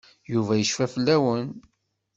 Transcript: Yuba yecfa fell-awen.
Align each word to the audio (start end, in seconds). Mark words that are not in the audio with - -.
Yuba 0.31 0.53
yecfa 0.55 0.85
fell-awen. 0.93 1.47